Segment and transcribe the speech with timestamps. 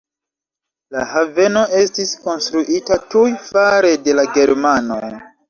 [0.95, 5.15] La haveno estis konstruita tuj fare de la germanoj.